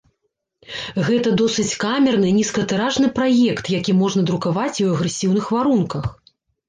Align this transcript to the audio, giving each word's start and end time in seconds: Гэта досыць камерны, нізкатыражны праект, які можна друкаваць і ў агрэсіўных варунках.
Гэта 1.09 1.33
досыць 1.41 1.77
камерны, 1.83 2.31
нізкатыражны 2.39 3.07
праект, 3.21 3.65
які 3.79 3.91
можна 4.01 4.21
друкаваць 4.31 4.73
і 4.73 4.77
ў 4.87 4.91
агрэсіўных 4.95 5.45
варунках. 5.59 6.05